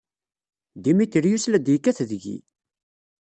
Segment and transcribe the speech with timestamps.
[0.83, 2.37] Demetrius la d-yekkat deg-i!